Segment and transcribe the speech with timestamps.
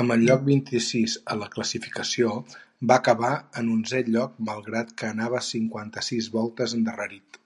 [0.00, 2.30] Amb el lloc vint-i-sis a la classificació,
[2.92, 3.30] va acabar
[3.62, 7.40] en onzè lloc malgrat que anava cinquanta-sis voltes endarrerit.